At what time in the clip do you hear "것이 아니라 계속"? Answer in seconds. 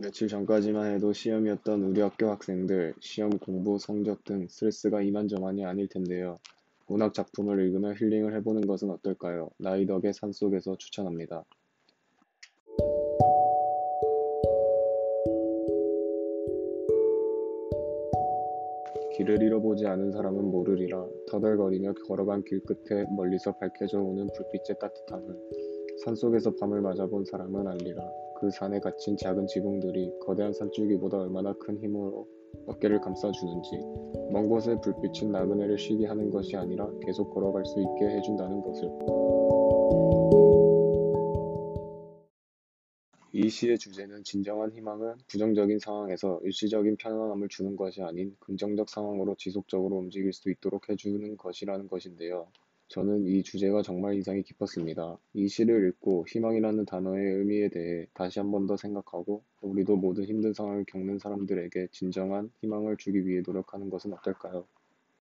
36.30-37.34